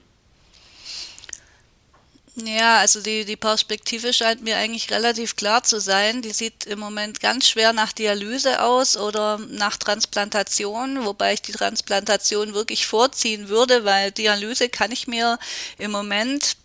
Ja, 2.45 2.77
also 2.77 3.01
die, 3.01 3.25
die 3.25 3.35
Perspektive 3.35 4.13
scheint 4.13 4.43
mir 4.43 4.57
eigentlich 4.57 4.91
relativ 4.91 5.35
klar 5.35 5.63
zu 5.63 5.81
sein. 5.81 6.21
Die 6.21 6.33
sieht 6.33 6.65
im 6.65 6.77
Moment 6.77 7.19
ganz 7.19 7.49
schwer 7.49 7.73
nach 7.73 7.91
Dialyse 7.93 8.61
aus 8.61 8.95
oder 8.95 9.39
nach 9.49 9.77
Transplantation, 9.77 11.03
wobei 11.03 11.33
ich 11.33 11.41
die 11.41 11.51
Transplantation 11.51 12.53
wirklich 12.53 12.85
vorziehen 12.85 13.49
würde, 13.49 13.85
weil 13.85 14.11
Dialyse 14.11 14.69
kann 14.69 14.91
ich 14.91 15.07
mir 15.07 15.39
im 15.79 15.89
Moment 15.89 16.57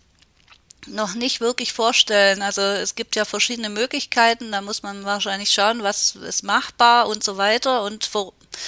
noch 0.87 1.13
nicht 1.13 1.41
wirklich 1.41 1.73
vorstellen. 1.73 2.41
Also 2.41 2.61
es 2.61 2.95
gibt 2.95 3.15
ja 3.15 3.25
verschiedene 3.25 3.69
Möglichkeiten, 3.69 4.51
da 4.51 4.61
muss 4.61 4.83
man 4.83 5.05
wahrscheinlich 5.05 5.51
schauen, 5.51 5.83
was 5.83 6.15
ist 6.15 6.43
machbar 6.43 7.07
und 7.07 7.23
so 7.23 7.37
weiter. 7.37 7.83
Und 7.83 8.09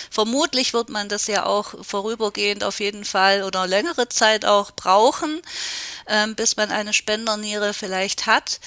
Vermutlich 0.09 0.73
wird 0.73 0.89
man 0.89 1.09
das 1.09 1.27
ja 1.27 1.45
auch 1.45 1.75
vorübergehend 1.85 2.63
auf 2.63 2.79
jeden 2.79 3.05
Fall 3.05 3.43
oder 3.43 3.67
längere 3.67 4.09
Zeit 4.09 4.45
auch 4.45 4.71
brauchen, 4.71 5.41
ähm, 6.07 6.35
bis 6.35 6.57
man 6.57 6.71
eine 6.71 6.93
Spenderniere 6.93 7.73
vielleicht 7.73 8.25
hat. 8.25 8.59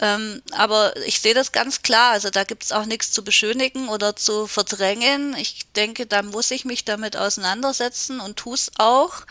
Ähm, 0.00 0.42
aber 0.52 0.96
ich 1.06 1.20
sehe 1.20 1.34
das 1.34 1.50
ganz 1.50 1.82
klar, 1.82 2.12
also 2.12 2.30
da 2.30 2.44
gibt 2.44 2.62
es 2.62 2.72
auch 2.72 2.84
nichts 2.84 3.10
zu 3.10 3.24
beschönigen 3.24 3.88
oder 3.88 4.14
zu 4.14 4.46
verdrängen. 4.46 5.34
Ich 5.36 5.66
denke, 5.74 6.06
da 6.06 6.22
muss 6.22 6.50
ich 6.52 6.64
mich 6.64 6.84
damit 6.84 7.16
auseinandersetzen 7.16 8.20
und 8.20 8.36
tue 8.36 8.54
es 8.54 8.70
auch. 8.78 9.22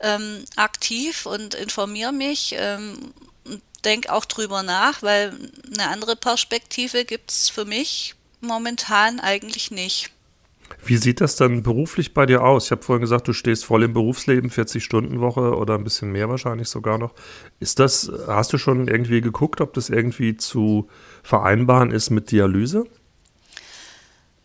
Ähm, 0.00 0.44
aktiv 0.56 1.26
und 1.26 1.54
informiere 1.54 2.12
mich. 2.12 2.54
Ähm, 2.58 3.12
denke 3.84 4.12
auch 4.12 4.24
drüber 4.24 4.62
nach, 4.62 5.02
weil 5.02 5.32
eine 5.72 5.88
andere 5.88 6.16
Perspektive 6.16 7.04
gibt 7.04 7.30
es 7.30 7.48
für 7.48 7.64
mich 7.64 8.14
momentan 8.40 9.20
eigentlich 9.20 9.70
nicht. 9.70 10.10
Wie 10.84 10.96
sieht 10.96 11.20
das 11.20 11.36
dann 11.36 11.62
beruflich 11.62 12.14
bei 12.14 12.26
dir 12.26 12.42
aus? 12.42 12.66
Ich 12.66 12.70
habe 12.70 12.82
vorhin 12.82 13.00
gesagt, 13.00 13.26
du 13.26 13.32
stehst 13.32 13.64
voll 13.64 13.82
im 13.82 13.92
Berufsleben, 13.92 14.50
40-Stunden-Woche 14.50 15.56
oder 15.56 15.74
ein 15.74 15.84
bisschen 15.84 16.12
mehr 16.12 16.28
wahrscheinlich 16.28 16.68
sogar 16.68 16.96
noch. 16.96 17.12
Ist 17.58 17.80
das, 17.80 18.10
hast 18.28 18.52
du 18.52 18.58
schon 18.58 18.86
irgendwie 18.86 19.20
geguckt, 19.20 19.60
ob 19.60 19.74
das 19.74 19.90
irgendwie 19.90 20.36
zu 20.36 20.88
vereinbaren 21.22 21.90
ist 21.90 22.10
mit 22.10 22.30
Dialyse? 22.30 22.84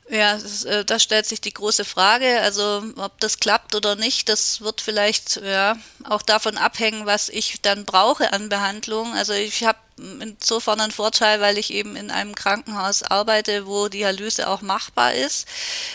Ja, 0.07 0.37
das, 0.37 0.63
äh, 0.65 0.85
da 0.85 0.99
stellt 0.99 1.25
sich 1.25 1.41
die 1.41 1.53
große 1.53 1.83
Frage. 1.83 2.39
Also 2.41 2.83
ob 2.97 3.19
das 3.19 3.39
klappt 3.39 3.73
oder 3.73 3.95
nicht, 3.95 4.29
das 4.29 4.61
wird 4.61 4.81
vielleicht 4.81 5.37
ja 5.37 5.77
auch 6.03 6.21
davon 6.21 6.57
abhängen, 6.57 7.07
was 7.07 7.27
ich 7.29 7.61
dann 7.61 7.85
brauche 7.85 8.31
an 8.31 8.49
Behandlung. 8.49 9.13
Also 9.15 9.33
ich 9.33 9.63
habe 9.63 9.79
insofern 9.97 10.79
einen 10.79 10.91
Vorteil, 10.91 11.41
weil 11.41 11.57
ich 11.57 11.73
eben 11.73 11.95
in 11.95 12.11
einem 12.11 12.35
Krankenhaus 12.35 13.01
arbeite, 13.01 13.65
wo 13.65 13.87
Dialyse 13.87 14.47
auch 14.47 14.61
machbar 14.61 15.15
ist. 15.15 15.47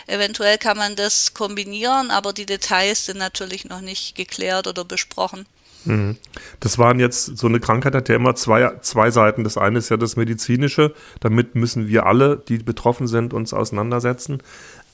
Eventuell 0.08 0.58
kann 0.58 0.76
man 0.76 0.96
das 0.96 1.34
kombinieren, 1.34 2.10
aber 2.10 2.32
die 2.32 2.46
Details 2.46 3.06
sind 3.06 3.18
natürlich 3.18 3.64
noch 3.66 3.80
nicht 3.80 4.16
geklärt 4.16 4.66
oder 4.66 4.84
besprochen. 4.84 5.46
Mhm. 5.84 6.16
Das 6.60 6.78
waren 6.78 7.00
jetzt, 7.00 7.38
so 7.38 7.46
eine 7.46 7.60
Krankheit 7.60 7.94
hat 7.94 8.08
ja 8.08 8.16
immer 8.16 8.34
zwei, 8.34 8.78
zwei 8.80 9.10
Seiten. 9.10 9.44
Das 9.44 9.56
eine 9.56 9.78
ist 9.78 9.88
ja 9.88 9.96
das 9.96 10.16
Medizinische, 10.16 10.94
damit 11.20 11.54
müssen 11.54 11.88
wir 11.88 12.06
alle, 12.06 12.36
die 12.36 12.58
betroffen 12.58 13.06
sind, 13.06 13.32
uns 13.34 13.52
auseinandersetzen. 13.52 14.42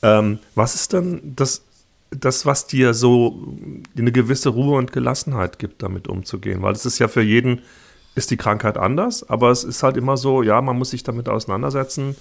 Ähm, 0.01 0.39
was 0.55 0.75
ist 0.75 0.93
denn 0.93 1.21
das, 1.35 1.63
das, 2.11 2.45
was 2.45 2.67
dir 2.67 2.93
so 2.93 3.47
eine 3.97 4.11
gewisse 4.11 4.49
Ruhe 4.49 4.77
und 4.77 4.91
Gelassenheit 4.91 5.59
gibt, 5.59 5.83
damit 5.83 6.07
umzugehen? 6.07 6.61
Weil 6.61 6.73
es 6.73 6.85
ist 6.85 6.99
ja 6.99 7.07
für 7.07 7.21
jeden, 7.21 7.61
ist 8.15 8.31
die 8.31 8.37
Krankheit 8.37 8.77
anders, 8.77 9.29
aber 9.29 9.51
es 9.51 9.63
ist 9.63 9.83
halt 9.83 9.97
immer 9.97 10.17
so, 10.17 10.41
ja, 10.41 10.61
man 10.61 10.77
muss 10.77 10.91
sich 10.91 11.03
damit 11.03 11.29
auseinandersetzen 11.29 12.15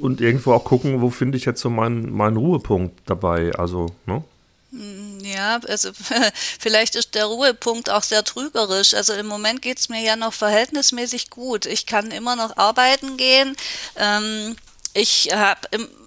und 0.00 0.20
irgendwo 0.20 0.52
auch 0.52 0.64
gucken, 0.64 1.00
wo 1.00 1.10
finde 1.10 1.38
ich 1.38 1.44
jetzt 1.44 1.60
so 1.60 1.70
meinen, 1.70 2.12
meinen 2.12 2.36
Ruhepunkt 2.36 3.00
dabei. 3.06 3.52
Also, 3.54 3.86
ne? 4.06 4.22
Hm, 4.70 5.07
ja, 5.22 5.60
also 5.66 5.90
vielleicht 6.58 6.94
ist 6.94 7.14
der 7.14 7.26
Ruhepunkt 7.26 7.90
auch 7.90 8.02
sehr 8.02 8.24
trügerisch. 8.24 8.94
Also 8.94 9.12
im 9.14 9.26
Moment 9.26 9.62
geht 9.62 9.78
es 9.78 9.88
mir 9.88 10.00
ja 10.00 10.16
noch 10.16 10.32
verhältnismäßig 10.32 11.30
gut. 11.30 11.66
Ich 11.66 11.86
kann 11.86 12.10
immer 12.10 12.36
noch 12.36 12.56
arbeiten 12.56 13.16
gehen. 13.16 13.56
Ähm, 13.96 14.56
ich 14.94 15.30
habe, 15.32 15.60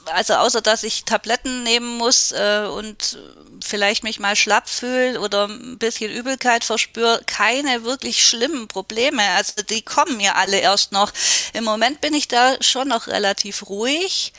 also 0.06 0.34
außer 0.34 0.62
dass 0.62 0.84
ich 0.84 1.06
Tabletten 1.06 1.64
nehmen 1.64 1.98
muss 1.98 2.32
äh, 2.32 2.66
und 2.66 3.18
vielleicht 3.64 4.04
mich 4.04 4.20
mal 4.20 4.36
schlapp 4.36 4.68
fühle 4.68 5.20
oder 5.20 5.48
ein 5.48 5.78
bisschen 5.78 6.12
Übelkeit 6.12 6.64
verspüre, 6.64 7.22
keine 7.26 7.84
wirklich 7.84 8.26
schlimmen 8.26 8.68
Probleme. 8.68 9.24
Also 9.38 9.62
die 9.70 9.82
kommen 9.82 10.18
mir 10.18 10.36
alle 10.36 10.58
erst 10.60 10.92
noch. 10.92 11.12
Im 11.54 11.64
Moment 11.64 12.02
bin 12.02 12.14
ich 12.14 12.28
da 12.28 12.56
schon 12.62 12.88
noch 12.88 13.08
relativ 13.08 13.70
ruhig. 13.70 14.34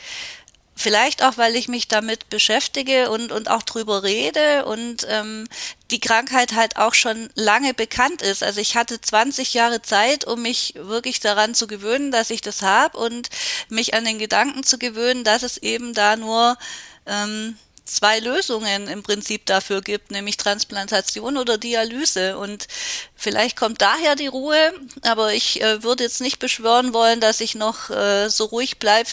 Vielleicht 0.75 1.23
auch, 1.23 1.37
weil 1.37 1.55
ich 1.55 1.67
mich 1.67 1.87
damit 1.87 2.29
beschäftige 2.29 3.11
und, 3.11 3.31
und 3.31 3.49
auch 3.49 3.61
drüber 3.61 4.01
rede 4.01 4.65
und 4.65 5.05
ähm, 5.07 5.47
die 5.91 5.99
Krankheit 5.99 6.53
halt 6.53 6.77
auch 6.77 6.95
schon 6.95 7.29
lange 7.35 7.75
bekannt 7.75 8.23
ist. 8.23 8.43
Also 8.43 8.59
ich 8.59 8.75
hatte 8.75 8.99
20 8.99 9.53
Jahre 9.53 9.83
Zeit, 9.83 10.25
um 10.25 10.41
mich 10.41 10.73
wirklich 10.75 11.19
daran 11.19 11.53
zu 11.53 11.67
gewöhnen, 11.67 12.11
dass 12.11 12.31
ich 12.31 12.41
das 12.41 12.63
habe 12.63 12.97
und 12.97 13.29
mich 13.69 13.93
an 13.93 14.03
den 14.03 14.17
Gedanken 14.17 14.63
zu 14.63 14.79
gewöhnen, 14.79 15.23
dass 15.23 15.43
es 15.43 15.57
eben 15.57 15.93
da 15.93 16.15
nur 16.15 16.57
ähm, 17.05 17.55
zwei 17.85 18.19
Lösungen 18.19 18.87
im 18.87 19.03
Prinzip 19.03 19.45
dafür 19.45 19.81
gibt, 19.81 20.11
nämlich 20.11 20.37
Transplantation 20.37 21.37
oder 21.37 21.57
Dialyse. 21.57 22.37
Und 22.37 22.67
vielleicht 23.15 23.57
kommt 23.57 23.81
daher 23.81 24.15
die 24.15 24.27
Ruhe, 24.27 24.73
aber 25.01 25.33
ich 25.33 25.61
äh, 25.61 25.83
würde 25.83 26.03
jetzt 26.03 26.21
nicht 26.21 26.39
beschwören 26.39 26.93
wollen, 26.93 27.19
dass 27.19 27.41
ich 27.41 27.55
noch 27.55 27.89
äh, 27.89 28.29
so 28.29 28.45
ruhig 28.45 28.79
bleibe, 28.79 29.09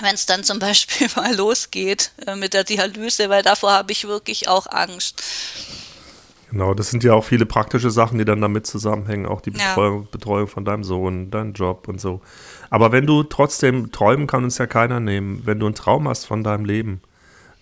wenn 0.00 0.14
es 0.14 0.26
dann 0.26 0.44
zum 0.44 0.58
Beispiel 0.60 1.08
mal 1.16 1.34
losgeht 1.34 2.12
äh, 2.26 2.36
mit 2.36 2.54
der 2.54 2.64
Dialyse, 2.64 3.28
weil 3.28 3.42
davor 3.42 3.72
habe 3.72 3.92
ich 3.92 4.06
wirklich 4.06 4.48
auch 4.48 4.66
Angst. 4.66 5.22
Genau, 6.50 6.74
das 6.74 6.90
sind 6.90 7.02
ja 7.02 7.12
auch 7.12 7.24
viele 7.24 7.44
praktische 7.44 7.90
Sachen, 7.90 8.18
die 8.18 8.24
dann 8.24 8.40
damit 8.40 8.66
zusammenhängen, 8.66 9.26
auch 9.26 9.40
die 9.40 9.50
Betreuung, 9.50 10.02
ja. 10.02 10.08
Betreuung 10.10 10.46
von 10.46 10.64
deinem 10.64 10.84
Sohn, 10.84 11.30
dein 11.30 11.54
Job 11.54 11.88
und 11.88 12.00
so. 12.00 12.20
Aber 12.70 12.92
wenn 12.92 13.06
du 13.06 13.24
trotzdem 13.24 13.90
träumen 13.90 14.26
kann 14.26 14.44
uns 14.44 14.58
ja 14.58 14.66
keiner 14.66 15.00
nehmen, 15.00 15.42
wenn 15.44 15.58
du 15.58 15.66
einen 15.66 15.74
Traum 15.74 16.08
hast 16.08 16.24
von 16.24 16.44
deinem 16.44 16.64
Leben 16.64 17.00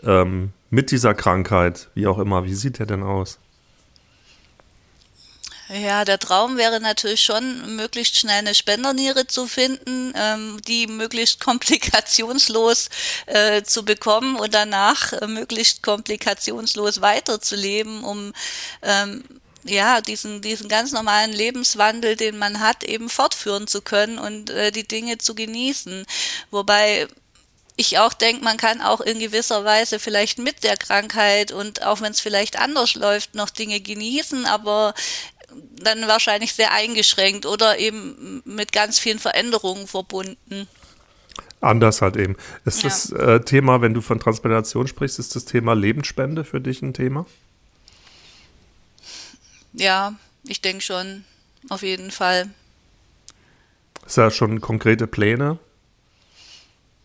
ähm, 0.02 0.52
mit 0.70 0.90
dieser 0.90 1.14
Krankheit, 1.14 1.88
wie 1.94 2.06
auch 2.06 2.18
immer, 2.18 2.44
wie 2.44 2.54
sieht 2.54 2.78
der 2.78 2.86
denn 2.86 3.02
aus? 3.02 3.38
Ja, 5.74 6.04
der 6.04 6.20
Traum 6.20 6.56
wäre 6.56 6.78
natürlich 6.78 7.24
schon, 7.24 7.74
möglichst 7.74 8.16
schnell 8.16 8.38
eine 8.38 8.54
Spenderniere 8.54 9.26
zu 9.26 9.48
finden, 9.48 10.12
ähm, 10.14 10.60
die 10.68 10.86
möglichst 10.86 11.40
komplikationslos 11.44 12.90
äh, 13.26 13.64
zu 13.64 13.84
bekommen 13.84 14.36
und 14.36 14.54
danach 14.54 15.12
äh, 15.14 15.26
möglichst 15.26 15.82
komplikationslos 15.82 17.00
weiterzuleben, 17.00 18.04
um 18.04 18.32
ähm, 18.82 19.24
ja, 19.64 20.00
diesen, 20.00 20.42
diesen 20.42 20.68
ganz 20.68 20.92
normalen 20.92 21.32
Lebenswandel, 21.32 22.14
den 22.14 22.38
man 22.38 22.60
hat, 22.60 22.84
eben 22.84 23.08
fortführen 23.08 23.66
zu 23.66 23.82
können 23.82 24.18
und 24.20 24.50
äh, 24.50 24.70
die 24.70 24.86
Dinge 24.86 25.18
zu 25.18 25.34
genießen. 25.34 26.06
Wobei 26.52 27.08
ich 27.76 27.98
auch 27.98 28.12
denke, 28.12 28.44
man 28.44 28.56
kann 28.56 28.80
auch 28.80 29.00
in 29.00 29.18
gewisser 29.18 29.64
Weise 29.64 29.98
vielleicht 29.98 30.38
mit 30.38 30.62
der 30.62 30.76
Krankheit 30.76 31.50
und 31.50 31.82
auch 31.82 32.00
wenn 32.00 32.12
es 32.12 32.20
vielleicht 32.20 32.58
anders 32.58 32.94
läuft, 32.94 33.34
noch 33.34 33.50
Dinge 33.50 33.80
genießen, 33.80 34.46
aber 34.46 34.94
dann 35.76 36.06
wahrscheinlich 36.08 36.54
sehr 36.54 36.72
eingeschränkt 36.72 37.46
oder 37.46 37.78
eben 37.78 38.42
mit 38.44 38.72
ganz 38.72 38.98
vielen 38.98 39.18
Veränderungen 39.18 39.86
verbunden. 39.86 40.68
Anders 41.60 42.02
halt 42.02 42.16
eben. 42.16 42.36
Ist 42.64 42.82
ja. 42.82 42.88
das 42.88 43.10
äh, 43.10 43.40
Thema, 43.40 43.80
wenn 43.80 43.94
du 43.94 44.02
von 44.02 44.20
Transplantation 44.20 44.86
sprichst, 44.86 45.18
ist 45.18 45.34
das 45.34 45.44
Thema 45.46 45.74
Lebensspende 45.74 46.44
für 46.44 46.60
dich 46.60 46.82
ein 46.82 46.92
Thema? 46.92 47.26
Ja, 49.72 50.14
ich 50.46 50.60
denke 50.60 50.82
schon, 50.82 51.24
auf 51.70 51.82
jeden 51.82 52.10
Fall. 52.10 52.50
Ist 54.06 54.18
da 54.18 54.30
schon 54.30 54.60
konkrete 54.60 55.06
Pläne? 55.06 55.58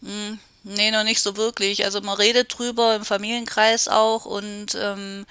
Hm, 0.03 0.39
nee, 0.75 0.91
noch 0.91 1.03
nicht 1.03 1.21
so 1.21 1.37
wirklich. 1.37 1.85
Also 1.85 2.01
man 2.01 2.17
redet 2.17 2.57
drüber 2.57 2.95
im 2.95 3.05
Familienkreis 3.05 3.87
auch 3.87 4.25
und 4.25 4.75
ähm, 4.75 5.25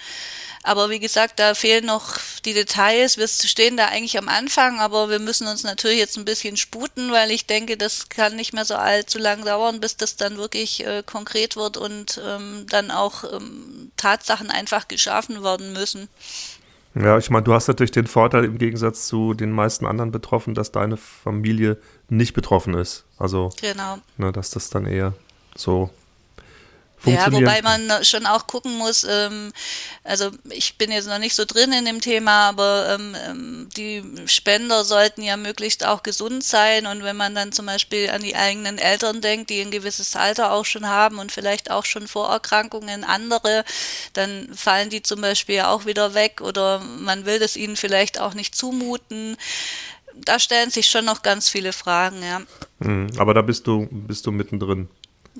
aber 0.62 0.90
wie 0.90 0.99
gesagt, 0.99 1.38
da 1.38 1.54
fehlen 1.54 1.87
noch 1.87 2.18
die 2.45 2.52
Details. 2.52 3.16
Wir 3.16 3.28
stehen 3.28 3.76
da 3.76 3.87
eigentlich 3.87 4.18
am 4.18 4.28
Anfang, 4.28 4.80
aber 4.80 5.09
wir 5.09 5.18
müssen 5.18 5.47
uns 5.47 5.62
natürlich 5.62 5.99
jetzt 5.99 6.18
ein 6.18 6.25
bisschen 6.25 6.57
sputen, 6.57 7.12
weil 7.12 7.30
ich 7.30 7.47
denke, 7.47 7.76
das 7.76 8.09
kann 8.09 8.37
nicht 8.37 8.52
mehr 8.52 8.64
so 8.64 8.75
allzu 8.75 9.18
lang 9.18 9.45
dauern, 9.45 9.80
bis 9.80 9.97
das 9.97 10.16
dann 10.16 10.37
wirklich 10.37 10.87
äh, 10.87 11.02
konkret 11.07 11.57
wird 11.57 11.76
und 11.76 12.21
ähm, 12.25 12.66
dann 12.68 12.90
auch 12.90 13.25
ähm, 13.33 13.92
Tatsachen 13.97 14.50
einfach 14.50 14.88
geschaffen 14.88 15.42
werden 15.42 15.73
müssen. 15.73 16.09
Ja, 16.95 17.16
ich 17.16 17.30
meine, 17.30 17.45
du 17.45 17.54
hast 17.54 17.68
natürlich 17.68 17.92
den 17.92 18.07
Vorteil 18.07 18.45
im 18.45 18.59
Gegensatz 18.59 19.07
zu 19.07 19.35
den 19.35 19.52
meisten 19.52 19.87
anderen 19.87 20.11
Betroffenen, 20.11 20.54
dass 20.54 20.73
deine 20.73 20.97
Familie 20.97 21.76
nicht 22.09 22.35
betroffen 22.35 22.75
ist. 22.75 23.04
Also, 23.18 23.52
genau. 23.61 23.99
ne, 24.16 24.33
dass 24.33 24.50
das 24.50 24.71
dann 24.71 24.87
eher 24.87 25.14
so 25.58 25.90
ja, 27.04 27.32
wobei 27.32 27.62
man 27.62 28.04
schon 28.04 28.26
auch 28.26 28.46
gucken 28.46 28.76
muss, 28.76 29.04
ähm, 29.08 29.52
also 30.04 30.30
ich 30.50 30.76
bin 30.78 30.90
jetzt 30.90 31.06
noch 31.06 31.18
nicht 31.18 31.34
so 31.34 31.44
drin 31.44 31.72
in 31.72 31.84
dem 31.84 32.00
Thema, 32.00 32.48
aber 32.48 32.96
ähm, 32.98 33.16
ähm, 33.26 33.68
die 33.76 34.02
Spender 34.26 34.84
sollten 34.84 35.22
ja 35.22 35.36
möglichst 35.36 35.86
auch 35.86 36.02
gesund 36.02 36.42
sein 36.42 36.86
und 36.86 37.04
wenn 37.04 37.16
man 37.16 37.34
dann 37.34 37.52
zum 37.52 37.66
Beispiel 37.66 38.10
an 38.10 38.22
die 38.22 38.34
eigenen 38.34 38.78
Eltern 38.78 39.20
denkt, 39.20 39.50
die 39.50 39.60
ein 39.60 39.70
gewisses 39.70 40.16
Alter 40.16 40.52
auch 40.52 40.64
schon 40.64 40.88
haben 40.88 41.18
und 41.18 41.30
vielleicht 41.30 41.70
auch 41.70 41.84
schon 41.84 42.08
Vorerkrankungen 42.08 43.04
andere, 43.04 43.64
dann 44.12 44.48
fallen 44.54 44.90
die 44.90 45.02
zum 45.02 45.20
Beispiel 45.20 45.60
auch 45.60 45.86
wieder 45.86 46.14
weg 46.14 46.40
oder 46.40 46.80
man 46.80 47.26
will 47.26 47.38
das 47.38 47.56
ihnen 47.56 47.76
vielleicht 47.76 48.20
auch 48.20 48.34
nicht 48.34 48.54
zumuten. 48.54 49.36
Da 50.14 50.40
stellen 50.40 50.70
sich 50.70 50.88
schon 50.88 51.04
noch 51.04 51.22
ganz 51.22 51.48
viele 51.48 51.72
Fragen, 51.72 52.22
ja. 52.24 52.40
Mhm, 52.80 53.10
aber 53.18 53.34
da 53.34 53.42
bist 53.42 53.68
du, 53.68 53.86
bist 53.90 54.26
du 54.26 54.32
mittendrin. 54.32 54.88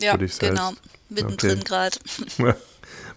Ja, 0.01 0.17
genau 0.17 0.73
mittendrin 1.09 1.61
okay. 1.61 1.65
gerade. 1.65 1.97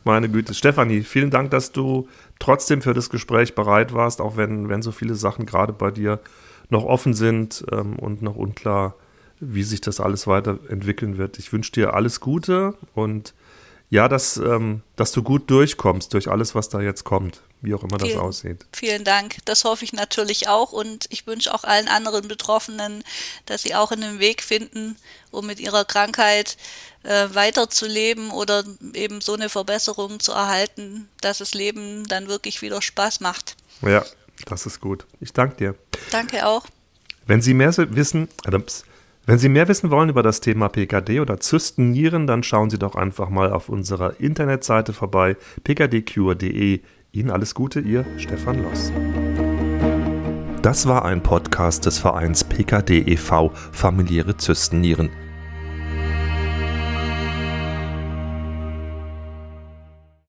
Meine 0.03 0.29
Güte. 0.29 0.53
Stefanie, 0.53 1.01
vielen 1.01 1.29
Dank, 1.29 1.51
dass 1.51 1.71
du 1.71 2.07
trotzdem 2.39 2.81
für 2.81 2.93
das 2.93 3.09
Gespräch 3.09 3.53
bereit 3.53 3.93
warst, 3.93 4.19
auch 4.19 4.35
wenn, 4.35 4.69
wenn 4.69 4.81
so 4.81 4.91
viele 4.91 5.15
Sachen 5.15 5.45
gerade 5.45 5.73
bei 5.73 5.91
dir 5.91 6.19
noch 6.69 6.83
offen 6.85 7.13
sind 7.13 7.63
ähm, 7.71 7.97
und 7.99 8.21
noch 8.21 8.35
unklar, 8.35 8.95
wie 9.39 9.63
sich 9.63 9.81
das 9.81 9.99
alles 9.99 10.25
weiterentwickeln 10.25 11.17
wird. 11.17 11.37
Ich 11.37 11.53
wünsche 11.53 11.71
dir 11.71 11.93
alles 11.93 12.19
Gute 12.19 12.73
und 12.95 13.33
ja, 13.91 14.07
dass, 14.07 14.37
ähm, 14.37 14.81
dass 14.95 15.11
du 15.11 15.21
gut 15.21 15.51
durchkommst 15.51 16.13
durch 16.13 16.29
alles, 16.29 16.55
was 16.55 16.69
da 16.69 16.79
jetzt 16.79 17.03
kommt, 17.03 17.41
wie 17.61 17.73
auch 17.73 17.83
immer 17.83 17.97
das 17.97 18.07
vielen, 18.07 18.21
aussieht. 18.21 18.65
Vielen 18.71 19.03
Dank. 19.03 19.35
Das 19.43 19.65
hoffe 19.65 19.83
ich 19.83 19.91
natürlich 19.91 20.47
auch 20.47 20.71
und 20.71 21.07
ich 21.09 21.27
wünsche 21.27 21.53
auch 21.53 21.65
allen 21.65 21.89
anderen 21.89 22.29
Betroffenen, 22.29 23.03
dass 23.45 23.63
sie 23.63 23.75
auch 23.75 23.91
einen 23.91 24.19
Weg 24.19 24.43
finden, 24.43 24.95
um 25.29 25.45
mit 25.45 25.59
ihrer 25.59 25.83
Krankheit 25.83 26.55
äh, 27.03 27.27
weiterzuleben 27.33 28.31
oder 28.31 28.63
eben 28.93 29.19
so 29.19 29.33
eine 29.33 29.49
Verbesserung 29.49 30.21
zu 30.21 30.31
erhalten, 30.31 31.09
dass 31.19 31.39
das 31.39 31.53
Leben 31.53 32.07
dann 32.07 32.29
wirklich 32.29 32.61
wieder 32.61 32.81
Spaß 32.81 33.19
macht. 33.19 33.57
Ja, 33.81 34.05
das 34.45 34.65
ist 34.65 34.79
gut. 34.79 35.05
Ich 35.19 35.33
danke 35.33 35.57
dir. 35.57 35.75
Danke 36.11 36.47
auch. 36.47 36.65
Wenn 37.27 37.41
Sie 37.41 37.53
mehr 37.53 37.75
wissen, 37.75 38.29
Adams, 38.45 38.85
wenn 39.25 39.37
Sie 39.37 39.49
mehr 39.49 39.67
wissen 39.67 39.91
wollen 39.91 40.09
über 40.09 40.23
das 40.23 40.41
Thema 40.41 40.67
PKD 40.67 41.19
oder 41.19 41.39
Zystennieren, 41.39 42.25
dann 42.25 42.41
schauen 42.41 42.69
Sie 42.71 42.79
doch 42.79 42.95
einfach 42.95 43.29
mal 43.29 43.51
auf 43.51 43.69
unserer 43.69 44.19
Internetseite 44.19 44.93
vorbei, 44.93 45.37
pkdcure.de. 45.63 46.81
Ihnen 47.11 47.29
alles 47.29 47.53
Gute, 47.53 47.81
Ihr 47.81 48.05
Stefan 48.17 48.63
Loss. 48.63 48.91
Das 50.63 50.87
war 50.87 51.05
ein 51.05 51.21
Podcast 51.21 51.85
des 51.85 51.99
Vereins 51.99 52.43
PKD 52.43 52.99
e.V. 52.99 53.51
Familiäre 53.71 54.37
Zystennieren. 54.37 55.09